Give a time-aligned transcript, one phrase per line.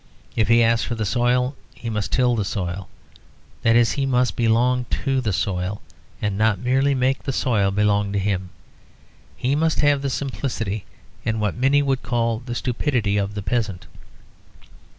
[0.35, 2.89] If he asks for the soil he must till the soil;
[3.61, 5.79] that is he must belong to the soil
[6.19, 8.49] and not merely make the soil belong to him.
[9.37, 10.85] He must have the simplicity,
[11.23, 13.85] and what many would call the stupidity of the peasant.